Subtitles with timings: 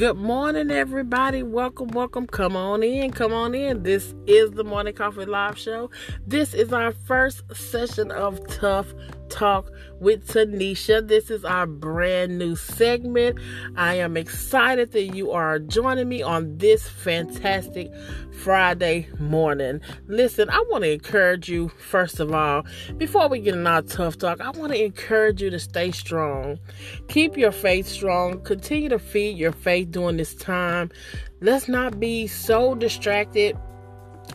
[0.00, 1.42] Good morning, everybody.
[1.42, 2.26] Welcome, welcome.
[2.26, 3.82] Come on in, come on in.
[3.82, 5.90] This is the Morning Coffee Live Show.
[6.26, 8.94] This is our first session of Tough
[9.30, 9.70] Talk
[10.00, 11.06] with Tanisha.
[11.06, 13.38] This is our brand new segment.
[13.76, 17.90] I am excited that you are joining me on this fantastic
[18.42, 19.80] Friday morning.
[20.08, 22.64] Listen, I want to encourage you, first of all,
[22.96, 26.58] before we get in our tough talk, I want to encourage you to stay strong.
[27.08, 28.40] Keep your faith strong.
[28.42, 30.90] Continue to feed your faith during this time.
[31.40, 33.56] Let's not be so distracted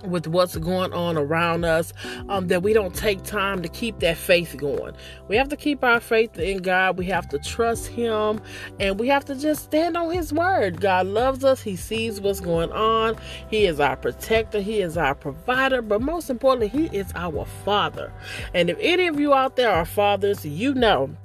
[0.08, 1.94] with what's going on around us
[2.30, 4.94] um, that we don't take time to keep that faith going.
[5.28, 6.98] We have to keep our faith in God.
[6.98, 8.42] We have to trust Him
[8.80, 10.82] and we have to just stand on His word.
[10.82, 11.62] God loves us.
[11.62, 13.18] He sees what's going on.
[13.50, 14.62] He is our protector.
[14.62, 15.82] He is our provider.
[15.82, 18.12] But most importantly, He is our Father.
[18.54, 21.16] And if any of you out there are fathers, you know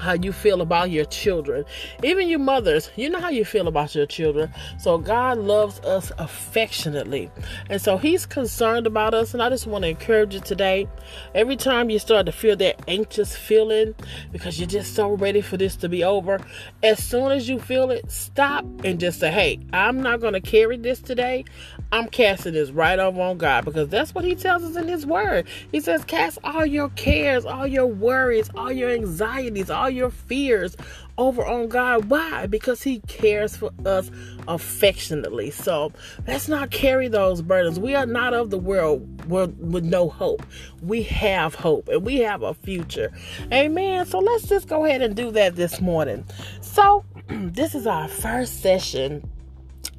[0.00, 1.64] how you feel about your children.
[2.02, 4.52] Even you mothers, you know how you feel about your children.
[4.78, 7.30] So God loves us affectionately.
[7.68, 9.34] And so He's concerned about us.
[9.34, 10.88] And I just want to encourage you today.
[11.34, 13.94] Every time you start to feel that anxious feeling
[14.32, 16.40] because you're just so ready for this to be over,
[16.82, 20.40] as soon as you feel it, stop and just say, Hey, I'm not going to
[20.40, 21.44] carry this today.
[21.92, 25.04] I'm casting this right over on God because that's what He tells us in His
[25.04, 25.46] Word.
[25.72, 30.76] He says, Cast all your cares, all your worries, all your anxieties, all your fears
[31.18, 32.04] over on God.
[32.08, 32.46] Why?
[32.46, 34.10] Because He cares for us
[34.46, 35.50] affectionately.
[35.50, 35.92] So
[36.28, 37.80] let's not carry those burdens.
[37.80, 40.44] We are not of the world with no hope.
[40.82, 43.12] We have hope and we have a future.
[43.52, 44.06] Amen.
[44.06, 46.24] So let's just go ahead and do that this morning.
[46.60, 49.28] So, this is our first session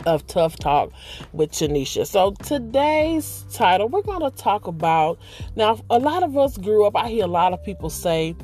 [0.06, 0.92] of Tough Talk
[1.34, 2.06] with Tanisha.
[2.06, 5.20] So today's title, we're going to talk about
[5.56, 5.80] now.
[5.90, 6.96] A lot of us grew up.
[6.96, 8.36] I hear a lot of people say,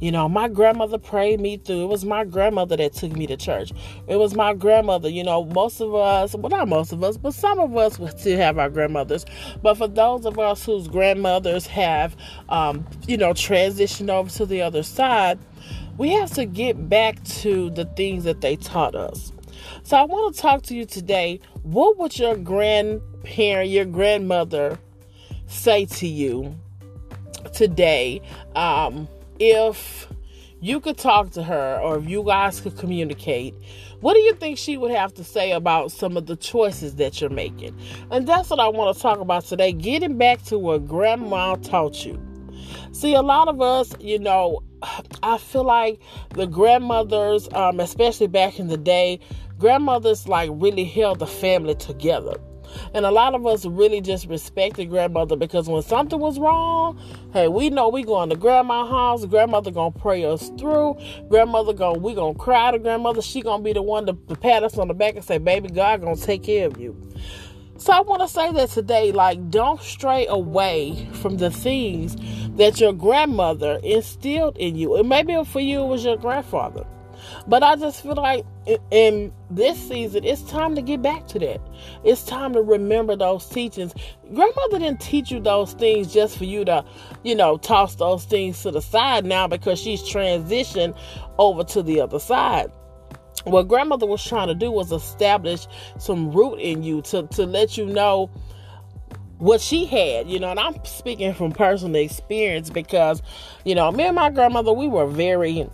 [0.00, 1.84] you know, my grandmother prayed me through.
[1.84, 3.72] It was my grandmother that took me to church.
[4.08, 5.08] It was my grandmother.
[5.08, 8.38] You know, most of us, well, not most of us, but some of us still
[8.38, 9.24] have our grandmothers.
[9.62, 12.16] But for those of us whose grandmothers have,
[12.48, 15.38] um, you know, transitioned over to the other side,
[15.98, 19.31] we have to get back to the things that they taught us
[19.92, 21.38] so I want to talk to you today.
[21.64, 24.78] What would your grandparent, your grandmother
[25.48, 26.58] say to you
[27.52, 28.22] today
[28.56, 29.06] um,
[29.38, 30.08] if
[30.62, 33.54] you could talk to her or if you guys could communicate?
[34.00, 37.20] What do you think she would have to say about some of the choices that
[37.20, 37.78] you're making?
[38.10, 39.74] And that's what I want to talk about today.
[39.74, 42.18] Getting back to what grandma taught you.
[42.92, 44.62] See, a lot of us, you know,
[45.22, 49.20] I feel like the grandmothers, um, especially back in the day,
[49.62, 52.34] grandmothers like really held the family together.
[52.94, 56.98] And a lot of us really just respected grandmother because when something was wrong,
[57.32, 59.24] hey, we know we going to grandma's house.
[59.24, 60.96] Grandmother gonna pray us through.
[61.28, 63.22] Grandmother gonna we gonna cry to grandmother.
[63.22, 65.68] She gonna be the one to, to pat us on the back and say, "Baby,
[65.68, 66.96] God gonna take care of you."
[67.76, 72.16] So I want to say that today, like, don't stray away from the things
[72.56, 74.96] that your grandmother instilled in you.
[74.96, 76.84] And maybe for you, it was your grandfather.
[77.46, 78.44] But I just feel like
[78.90, 81.60] in this season, it's time to get back to that.
[82.04, 83.94] It's time to remember those teachings.
[84.32, 86.84] Grandmother didn't teach you those things just for you to,
[87.24, 90.96] you know, toss those things to the side now because she's transitioned
[91.38, 92.70] over to the other side
[93.44, 95.66] what grandmother was trying to do was establish
[95.98, 98.30] some root in you to, to let you know
[99.38, 103.20] what she had, you know, and I'm speaking from personal experience because,
[103.64, 105.68] you know, me and my grandmother, we were very,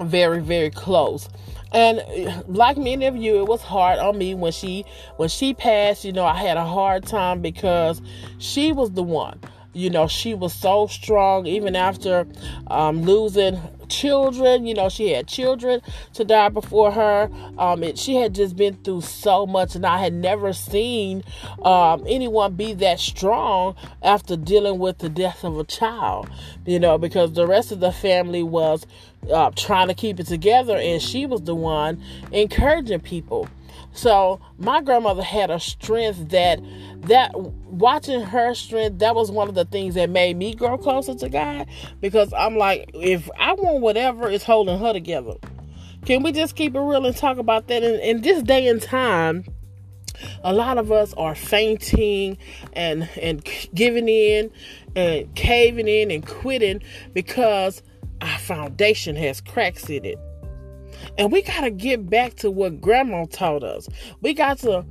[0.00, 1.28] very, very close.
[1.72, 2.02] And
[2.46, 4.84] like many of you, it was hard on me when she
[5.16, 8.00] when she passed, you know, I had a hard time because
[8.38, 9.40] she was the one
[9.74, 12.26] you know she was so strong even after
[12.68, 14.66] um, losing children.
[14.66, 15.80] You know, she had children
[16.14, 17.30] to die before her.
[17.58, 21.22] Um, it, she had just been through so much, and I had never seen
[21.62, 26.28] um, anyone be that strong after dealing with the death of a child.
[26.66, 28.86] You know, because the rest of the family was
[29.32, 33.48] uh, trying to keep it together, and she was the one encouraging people.
[33.94, 36.60] So my grandmother had a strength that
[37.02, 41.14] that watching her strength that was one of the things that made me grow closer
[41.14, 41.68] to God
[42.00, 45.34] because I'm like if I want whatever is holding her together.
[46.04, 48.82] Can we just keep it real and talk about that in, in this day and
[48.82, 49.44] time?
[50.42, 52.36] A lot of us are fainting
[52.72, 54.50] and and giving in
[54.96, 56.82] and caving in and quitting
[57.12, 57.80] because
[58.20, 60.18] our foundation has cracks in it.
[61.18, 63.88] And we got to get back to what grandma taught us.
[64.20, 64.84] We got to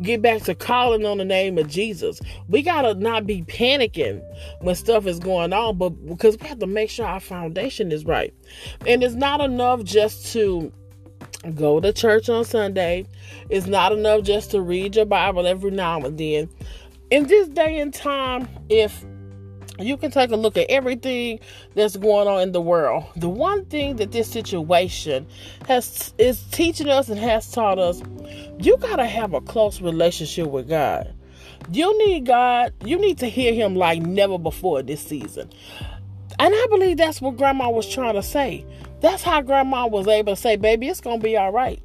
[0.00, 2.20] get back to calling on the name of Jesus.
[2.48, 4.22] We got to not be panicking
[4.60, 8.04] when stuff is going on, but because we have to make sure our foundation is
[8.04, 8.34] right.
[8.86, 10.72] And it's not enough just to
[11.54, 13.04] Go to church on Sunday.
[13.50, 16.48] It's not enough just to read your Bible every now and then.
[17.10, 19.04] In this day and time, if
[19.78, 21.40] you can take a look at everything
[21.74, 23.04] that's going on in the world.
[23.16, 25.26] The one thing that this situation
[25.66, 28.02] has is teaching us and has taught us,
[28.58, 31.14] you got to have a close relationship with God.
[31.70, 35.50] You need God, you need to hear him like never before this season.
[36.38, 38.66] And I believe that's what grandma was trying to say.
[39.00, 41.82] That's how grandma was able to say, baby, it's going to be all right.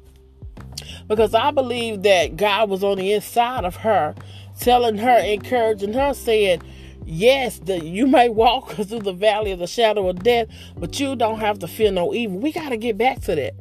[1.06, 4.14] Because I believe that God was on the inside of her,
[4.60, 6.62] telling her, encouraging her, saying,
[7.10, 11.16] Yes, the, you may walk through the valley of the shadow of death, but you
[11.16, 12.38] don't have to fear no evil.
[12.38, 13.54] We got to get back to that.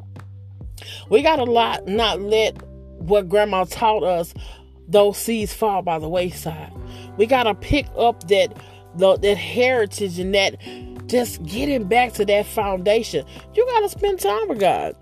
[1.10, 1.46] We got to
[1.90, 2.62] not let
[3.00, 4.34] what grandma taught us,
[4.90, 6.74] those seeds fall by the wayside.
[7.16, 8.54] We got to pick up that,
[8.98, 10.58] that heritage and that
[11.08, 13.26] just getting back to that foundation.
[13.54, 14.94] You got to spend time with God.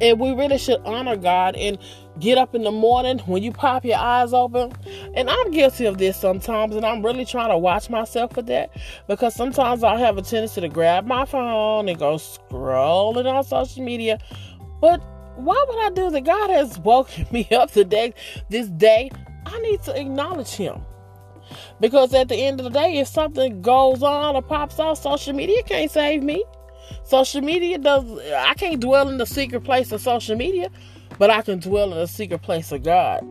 [0.00, 1.78] And we really should honor God and
[2.18, 4.72] get up in the morning when you pop your eyes open.
[5.14, 8.70] And I'm guilty of this sometimes, and I'm really trying to watch myself for that
[9.08, 13.84] because sometimes I have a tendency to grab my phone and go scrolling on social
[13.84, 14.18] media.
[14.80, 15.02] But
[15.36, 16.24] why would I do that?
[16.24, 18.14] God has woken me up today,
[18.48, 19.10] this day.
[19.46, 20.82] I need to acknowledge Him.
[21.80, 25.34] Because at the end of the day, if something goes on or pops off, social
[25.34, 26.44] media can't save me.
[27.04, 28.04] Social media does,
[28.34, 30.68] I can't dwell in the secret place of social media
[31.22, 33.24] but I can dwell in a secret place of God.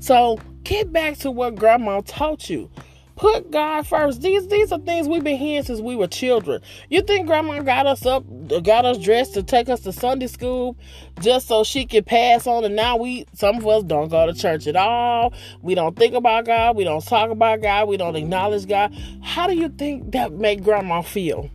[0.00, 2.70] So get back to what grandma taught you.
[3.14, 4.22] Put God first.
[4.22, 6.62] These these are things we've been hearing since we were children.
[6.88, 8.24] You think grandma got us up,
[8.62, 10.78] got us dressed to take us to Sunday school
[11.20, 14.32] just so she could pass on and now we some of us don't go to
[14.32, 15.34] church at all.
[15.60, 18.96] We don't think about God, we don't talk about God, we don't acknowledge God.
[19.22, 21.50] How do you think that make grandma feel?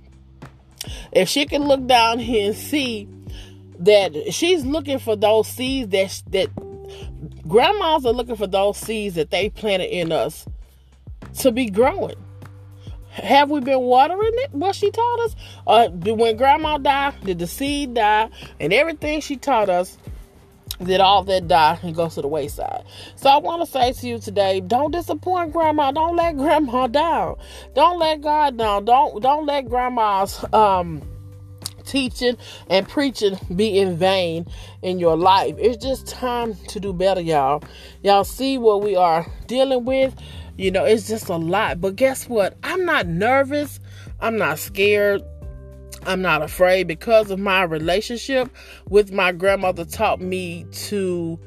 [1.12, 3.08] If she can look down here and see
[3.80, 6.50] that she's looking for those seeds that that
[7.48, 10.46] grandmas are looking for those seeds that they planted in us
[11.40, 12.16] to be growing.
[13.12, 14.52] Have we been watering it?
[14.54, 15.36] What she taught us?
[15.68, 18.30] Or when grandma died, did the seed die?
[18.60, 19.98] And everything she taught us,
[20.82, 22.84] did all that die and go to the wayside?
[23.16, 25.92] So I want to say to you today, don't disappoint grandma.
[25.92, 27.36] Don't let grandma down.
[27.76, 28.86] Don't let God down.
[28.86, 31.02] Don't don't let grandma's um
[31.86, 32.38] teaching
[32.70, 34.48] and preaching be in vain
[34.82, 35.56] in your life.
[35.58, 37.64] It's just time to do better, y'all.
[38.02, 40.16] Y'all see what we are dealing with.
[40.58, 41.82] You know, it's just a lot.
[41.82, 42.58] But guess what?
[42.64, 43.80] I'm not nervous.
[44.20, 45.24] I'm not scared.
[46.06, 48.50] I'm not afraid because of my relationship
[48.90, 51.40] with my grandmother taught me to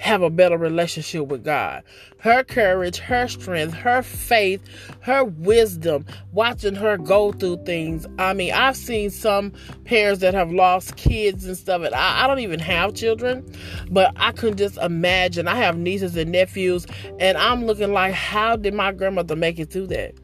[0.00, 1.84] have a better relationship with God.
[2.18, 4.62] Her courage, her strength, her faith,
[5.00, 8.06] her wisdom, watching her go through things.
[8.18, 9.52] I mean, I've seen some
[9.84, 13.46] parents that have lost kids and stuff, and I, I don't even have children,
[13.90, 15.46] but I can just imagine.
[15.46, 16.86] I have nieces and nephews,
[17.18, 20.14] and I'm looking like, how did my grandmother make it through that?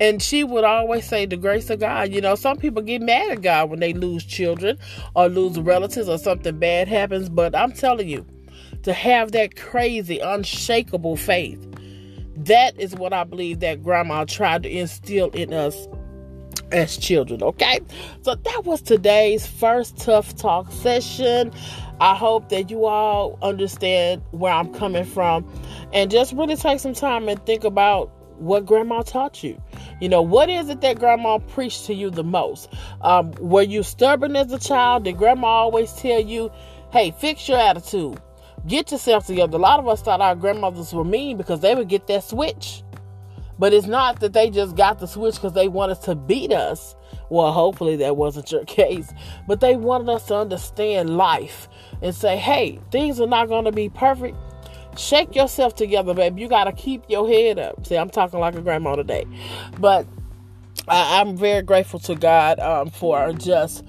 [0.00, 2.12] And she would always say, the grace of God.
[2.12, 4.76] You know, some people get mad at God when they lose children
[5.14, 7.28] or lose relatives or something bad happens.
[7.28, 8.26] But I'm telling you,
[8.84, 11.60] to have that crazy, unshakable faith.
[12.36, 15.88] That is what I believe that grandma tried to instill in us
[16.72, 17.80] as children, okay?
[18.22, 21.52] So that was today's first Tough Talk session.
[22.00, 25.48] I hope that you all understand where I'm coming from
[25.92, 29.60] and just really take some time and think about what grandma taught you.
[30.00, 32.68] You know, what is it that grandma preached to you the most?
[33.00, 35.04] Um, were you stubborn as a child?
[35.04, 36.50] Did grandma always tell you,
[36.90, 38.20] hey, fix your attitude?
[38.66, 39.56] Get yourself together.
[39.56, 42.82] A lot of us thought our grandmothers were mean because they would get that switch.
[43.58, 46.96] But it's not that they just got the switch because they wanted to beat us.
[47.30, 49.12] Well, hopefully that wasn't your case.
[49.46, 51.68] But they wanted us to understand life
[52.02, 54.36] and say, hey, things are not going to be perfect.
[54.96, 56.38] Shake yourself together, babe.
[56.38, 57.86] You got to keep your head up.
[57.86, 59.24] See, I'm talking like a grandma today.
[59.78, 60.06] But
[60.88, 63.84] I, am very grateful to God um, for just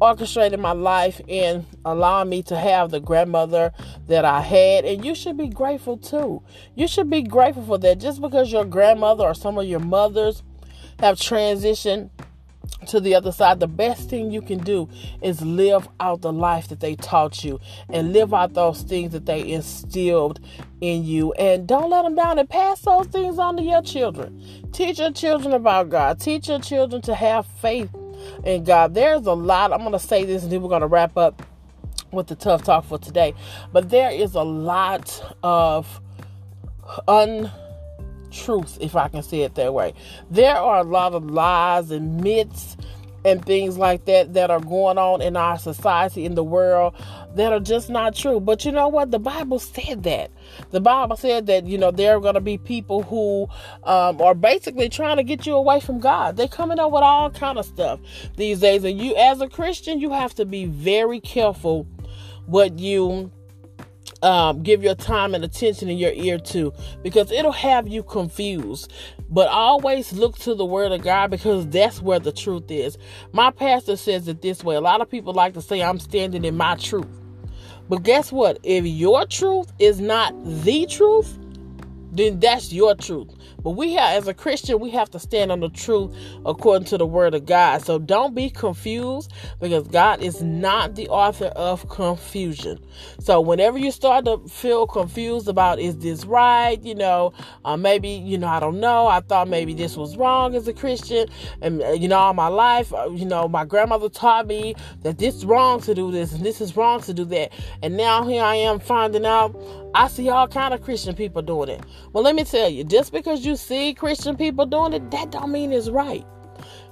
[0.00, 3.72] orchestrated my life and allowing me to have the grandmother
[4.08, 4.84] that I had.
[4.84, 6.42] And you should be grateful too.
[6.74, 7.98] You should be grateful for that.
[7.98, 10.42] Just because your grandmother or some of your mothers
[11.00, 12.10] have transitioned
[12.86, 14.88] to the other side, the best thing you can do
[15.22, 19.26] is live out the life that they taught you and live out those things that
[19.26, 20.40] they instilled
[20.80, 21.32] in you.
[21.34, 24.42] And don't let them down and pass those things on to your children.
[24.72, 26.20] Teach your children about God.
[26.20, 27.90] Teach your children to have faith
[28.44, 29.72] and God, there's a lot.
[29.72, 31.42] I'm going to say this and then we're going to wrap up
[32.12, 33.34] with the tough talk for today.
[33.72, 36.00] But there is a lot of
[37.06, 39.94] untruth, if I can say it that way.
[40.30, 42.76] There are a lot of lies and myths
[43.24, 46.94] and things like that that are going on in our society, in the world,
[47.34, 48.40] that are just not true.
[48.40, 49.10] But you know what?
[49.10, 50.30] The Bible said that.
[50.70, 53.48] The Bible said that, you know, there are going to be people who
[53.84, 56.36] um, are basically trying to get you away from God.
[56.36, 58.00] They're coming up with all kind of stuff
[58.36, 58.84] these days.
[58.84, 61.86] And you, as a Christian, you have to be very careful
[62.46, 63.30] what you
[64.22, 66.72] um, give your time and attention in your ear to
[67.02, 68.92] because it'll have you confused.
[69.30, 72.98] But always look to the Word of God because that's where the truth is.
[73.32, 76.44] My pastor says it this way a lot of people like to say, I'm standing
[76.44, 77.06] in my truth.
[77.88, 78.58] But guess what?
[78.62, 81.38] If your truth is not the truth,
[82.12, 83.28] then that's your truth.
[83.62, 86.14] But we have, as a Christian, we have to stand on the truth
[86.46, 87.82] according to the word of God.
[87.82, 92.78] So don't be confused because God is not the author of confusion.
[93.20, 97.32] So whenever you start to feel confused about is this right, you know,
[97.64, 99.06] uh, maybe, you know, I don't know.
[99.06, 101.28] I thought maybe this was wrong as a Christian.
[101.62, 105.18] And, uh, you know, all my life, uh, you know, my grandmother taught me that
[105.18, 107.52] this is wrong to do this and this is wrong to do that.
[107.82, 109.56] And now here I am finding out
[109.94, 111.84] I see all kind of Christian people doing it.
[112.12, 115.52] Well, let me tell you, just because you see Christian people doing it, that don't
[115.52, 116.26] mean it's right.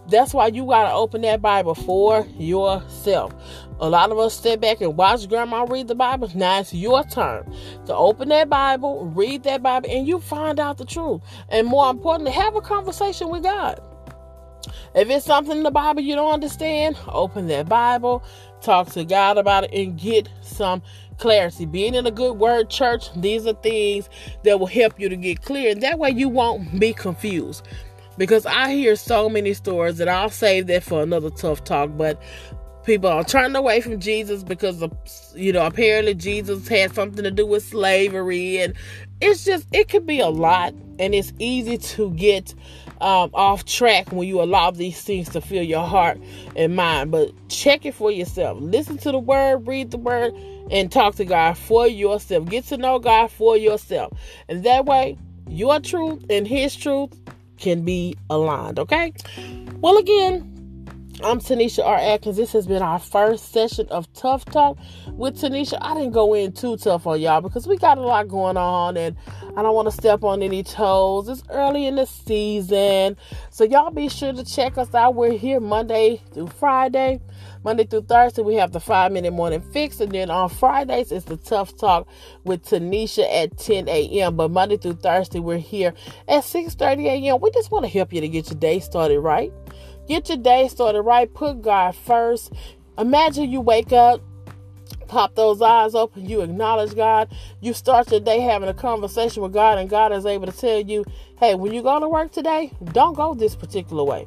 [0.08, 3.34] That's why you gotta open that Bible for yourself.
[3.80, 6.30] A lot of us sit back and watch grandma read the Bible.
[6.34, 7.52] Now it's your turn
[7.86, 11.20] to open that Bible, read that Bible, and you find out the truth.
[11.50, 13.80] And more importantly, have a conversation with God.
[14.94, 18.24] If it's something in the Bible you don't understand, open that Bible,
[18.62, 20.82] talk to God about it, and get some
[21.18, 21.66] clarity.
[21.66, 24.08] Being in a good word church, these are things
[24.44, 25.70] that will help you to get clear.
[25.70, 27.66] And that way you won't be confused.
[28.16, 32.20] Because I hear so many stories that I'll save that for another tough talk, but
[32.88, 34.90] people are turning away from Jesus because of
[35.34, 38.72] you know apparently Jesus had something to do with slavery and
[39.20, 42.54] it's just it could be a lot and it's easy to get
[43.02, 46.18] um, off track when you allow these things to fill your heart
[46.56, 50.32] and mind but check it for yourself listen to the word read the word
[50.70, 52.48] and talk to God for yourself.
[52.48, 54.12] Get to know God for yourself.
[54.48, 55.16] And that way,
[55.48, 57.18] your truth and His truth
[57.58, 58.78] can be aligned.
[58.78, 59.12] Okay?
[59.80, 60.57] Well, again,
[61.20, 61.96] I'm Tanisha R.
[61.96, 62.36] Atkins.
[62.36, 65.76] This has been our first session of Tough Talk with Tanisha.
[65.80, 68.96] I didn't go in too tough on y'all because we got a lot going on
[68.96, 69.16] and
[69.56, 71.28] I don't want to step on any toes.
[71.28, 73.16] It's early in the season.
[73.50, 75.16] So y'all be sure to check us out.
[75.16, 77.20] We're here Monday through Friday.
[77.64, 79.98] Monday through Thursday, we have the five minute morning fix.
[79.98, 82.06] And then on Fridays, it's the Tough Talk
[82.44, 84.36] with Tanisha at 10 a.m.
[84.36, 85.94] But Monday through Thursday, we're here
[86.28, 87.40] at 6 30 a.m.
[87.40, 89.52] We just want to help you to get your day started right.
[90.08, 91.32] Get your day started right.
[91.32, 92.52] Put God first.
[92.96, 94.22] Imagine you wake up,
[95.06, 99.52] pop those eyes open, you acknowledge God, you start your day having a conversation with
[99.52, 101.04] God, and God is able to tell you,
[101.38, 104.26] hey, when you go to work today, don't go this particular way.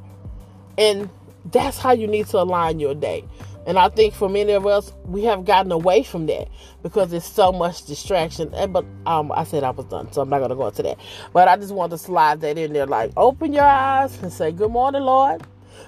[0.77, 1.09] And
[1.51, 3.25] that's how you need to align your day.
[3.67, 6.47] And I think for many of us, we have gotten away from that
[6.81, 8.51] because there's so much distraction.
[8.55, 10.97] And but um, I said I was done, so I'm not gonna go into that.
[11.31, 14.51] But I just want to slide that in there, like open your eyes and say,
[14.51, 15.43] "Good morning, Lord."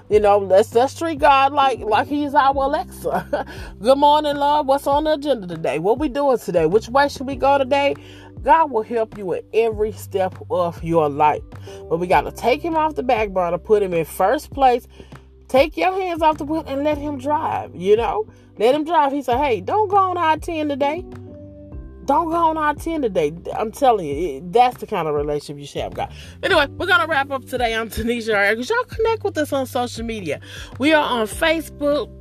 [0.09, 3.45] You know, let's let's treat God like like He's our Alexa.
[3.81, 4.67] Good morning, Lord.
[4.67, 5.79] What's on the agenda today?
[5.79, 6.65] What we doing today?
[6.65, 7.95] Which way should we go today?
[8.43, 11.43] God will help you in every step of your life.
[11.89, 14.51] But we got to take Him off the back burner, to put Him in first
[14.51, 14.87] place.
[15.47, 17.75] Take your hands off the wheel and let Him drive.
[17.75, 19.11] You know, let Him drive.
[19.13, 21.05] He said, "Hey, don't go on I ten today."
[22.05, 23.31] Don't go on I 10 today.
[23.55, 26.11] I'm telling you, that's the kind of relationship you should have got.
[26.41, 27.73] Anyway, we're going to wrap up today.
[27.73, 30.41] I'm Tanisha Because y'all connect with us on social media.
[30.79, 32.11] We are on Facebook.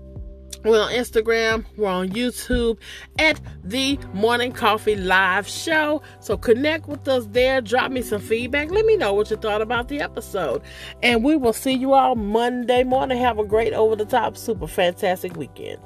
[0.64, 1.64] We're on Instagram.
[1.76, 2.78] We're on YouTube
[3.18, 6.00] at the Morning Coffee Live Show.
[6.20, 7.60] So connect with us there.
[7.60, 8.70] Drop me some feedback.
[8.70, 10.62] Let me know what you thought about the episode.
[11.02, 13.18] And we will see you all Monday morning.
[13.18, 15.80] Have a great, over the top, super fantastic weekend.